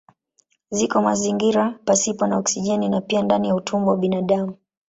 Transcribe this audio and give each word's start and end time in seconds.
Ziko 0.71 0.97
mazingira 1.05 1.79
pasipo 1.85 2.27
na 2.27 2.37
oksijeni 2.39 2.89
na 2.89 3.01
pia 3.01 3.21
ndani 3.21 3.47
ya 3.47 3.55
utumbo 3.55 3.91
wa 3.91 3.97
binadamu. 3.97 4.55